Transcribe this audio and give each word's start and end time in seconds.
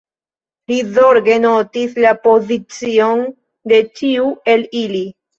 Li 0.69 0.75
zorge 0.93 1.35
notis 1.41 1.99
la 2.05 2.13
pozicion 2.23 3.21
de 3.73 3.79
ĉiu 3.99 4.31
el 4.55 4.65
ili. 4.81 5.03